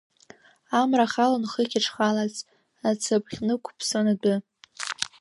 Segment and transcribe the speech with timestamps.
[0.79, 2.35] Амра халон хыхь ишхалац,
[2.89, 4.35] Ацыԥхь нықәԥсон адәы.